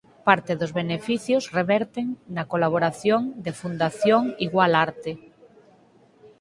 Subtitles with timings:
[0.27, 5.11] Parte dos beneficios reverten na colaboración de Fundación Igual Arte.